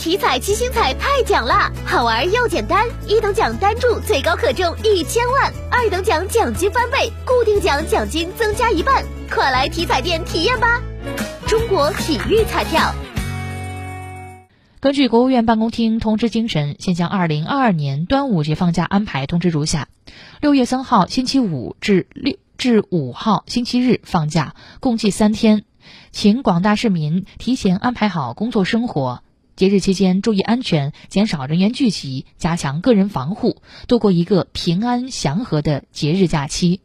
[0.00, 10.80] 体彩七星彩太奖啦，好玩又简单，一等奖单注最高可中一千万，二等奖奖金翻倍，固定奖奖金增加一半，快来体彩店体验吧！
[11.46, 12.94] 中国体育彩票。
[14.80, 19.88] 根据国务院办公厅通知精神，现将二零二二年端午节放假安排通知如下：
[20.40, 25.64] 六月三号星期五至六至五号星期日放假，共计三天。
[26.10, 29.22] 请广大市民提前安排好工作生活，
[29.60, 36.80] 节日期间注意安全，减少人员聚集，加强个人防护，度过一个平安祥和的节日假期。